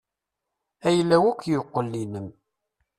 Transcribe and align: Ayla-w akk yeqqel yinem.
Ayla-w 0.87 1.23
akk 1.31 1.41
yeqqel 1.51 1.89
yinem. 1.99 2.27